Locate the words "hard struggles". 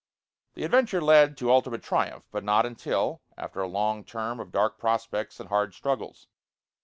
5.49-6.25